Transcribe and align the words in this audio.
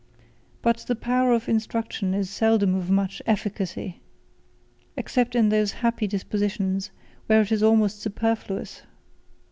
But 0.63 0.77
the 0.87 0.95
power 0.95 1.31
of 1.31 1.47
instruction 1.47 2.15
is 2.15 2.27
seldom 2.27 2.73
of 2.73 2.89
much 2.89 3.21
efficacy, 3.27 3.99
except 4.97 5.35
in 5.35 5.49
those 5.49 5.73
happy 5.73 6.07
dispositions 6.07 6.89
where 7.27 7.41
it 7.41 7.51
is 7.51 7.61
almost 7.61 8.01
superfluous. 8.01 8.81